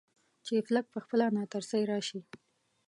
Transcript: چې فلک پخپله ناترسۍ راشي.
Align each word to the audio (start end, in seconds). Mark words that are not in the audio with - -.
چې 0.45 0.65
فلک 0.67 0.85
پخپله 0.93 1.25
ناترسۍ 1.37 1.83
راشي. 1.91 2.19